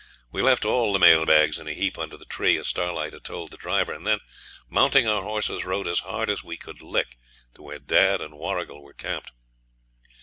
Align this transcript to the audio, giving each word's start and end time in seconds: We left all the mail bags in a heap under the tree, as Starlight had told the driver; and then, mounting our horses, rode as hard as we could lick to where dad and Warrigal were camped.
We 0.31 0.41
left 0.41 0.65
all 0.65 0.93
the 0.93 0.97
mail 0.97 1.27
bags 1.27 1.59
in 1.59 1.67
a 1.67 1.75
heap 1.75 1.99
under 1.99 2.17
the 2.17 2.25
tree, 2.25 2.57
as 2.57 2.67
Starlight 2.67 3.13
had 3.13 3.23
told 3.23 3.51
the 3.51 3.57
driver; 3.57 3.93
and 3.93 4.07
then, 4.07 4.17
mounting 4.67 5.07
our 5.07 5.21
horses, 5.21 5.63
rode 5.63 5.87
as 5.87 5.99
hard 5.99 6.27
as 6.27 6.43
we 6.43 6.57
could 6.57 6.81
lick 6.81 7.19
to 7.53 7.61
where 7.61 7.77
dad 7.77 8.19
and 8.19 8.33
Warrigal 8.35 8.81
were 8.81 8.93
camped. 8.93 9.29